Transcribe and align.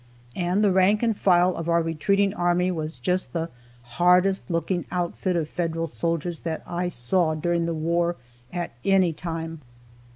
And 0.35 0.63
the 0.63 0.71
rank 0.71 1.03
and 1.03 1.15
file 1.15 1.55
of 1.55 1.69
our 1.69 1.83
retreating 1.83 2.33
army 2.33 2.71
was 2.71 2.97
just 2.97 3.33
the 3.33 3.51
hardest 3.83 4.49
looking 4.49 4.85
outfit 4.91 5.35
of 5.35 5.47
Federal 5.47 5.85
soldiers 5.85 6.39
that 6.39 6.63
I 6.65 6.87
saw 6.87 7.35
during 7.35 7.67
the 7.67 7.75
war, 7.75 8.15
at 8.51 8.71
any 8.83 9.13
time. 9.13 9.61